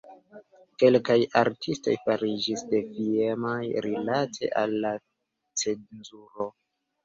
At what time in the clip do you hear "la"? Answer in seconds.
4.89-4.95